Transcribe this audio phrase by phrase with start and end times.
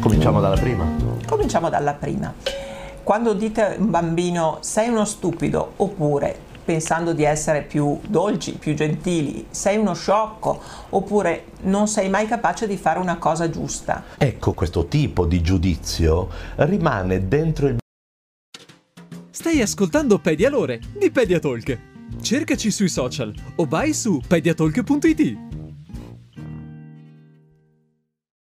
[0.00, 0.86] Cominciamo dalla prima.
[1.26, 2.32] Cominciamo dalla prima.
[3.02, 8.74] Quando dite a un bambino sei uno stupido oppure pensando di essere più dolci, più
[8.74, 14.04] gentili, sei uno sciocco oppure non sei mai capace di fare una cosa giusta.
[14.16, 17.78] Ecco, questo tipo di giudizio rimane dentro il
[19.30, 21.78] Stai ascoltando Pedialore di Pediatalk.
[22.22, 25.59] Cercaci sui social o vai su pediatalk.it.